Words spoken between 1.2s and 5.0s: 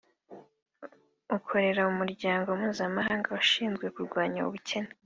ukorera umuryango mpuzamahanga ushinzwe kurwanya ubukene